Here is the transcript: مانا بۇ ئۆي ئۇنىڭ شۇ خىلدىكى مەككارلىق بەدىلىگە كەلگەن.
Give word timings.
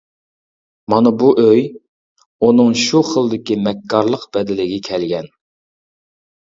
مانا 0.93 1.11
بۇ 1.23 1.29
ئۆي 1.43 1.61
ئۇنىڭ 2.47 2.73
شۇ 2.85 3.05
خىلدىكى 3.13 3.61
مەككارلىق 3.69 4.27
بەدىلىگە 4.39 4.83
كەلگەن. 4.93 5.35